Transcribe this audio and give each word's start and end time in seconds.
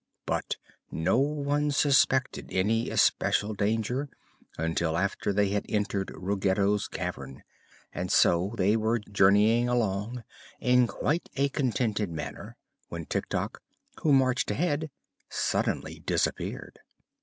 But 0.25 0.55
no 0.89 1.19
one 1.19 1.69
suspected 1.69 2.49
any 2.51 2.89
especial 2.89 3.53
danger 3.53 4.09
until 4.57 4.97
after 4.97 5.31
they 5.31 5.49
had 5.49 5.63
entered 5.69 6.09
Ruggedo's 6.15 6.87
cavern, 6.87 7.43
and 7.93 8.11
so 8.11 8.55
they 8.57 8.75
were 8.75 8.97
journeying 8.97 9.69
along 9.69 10.23
in 10.59 10.87
quite 10.87 11.29
a 11.35 11.49
contented 11.49 12.09
manner 12.09 12.57
when 12.87 13.05
Tik 13.05 13.29
Tok, 13.29 13.61
who 14.01 14.11
marched 14.11 14.49
ahead, 14.49 14.89
suddenly 15.29 15.99
disappeared. 15.99 16.79